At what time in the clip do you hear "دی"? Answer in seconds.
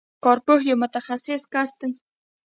1.79-1.89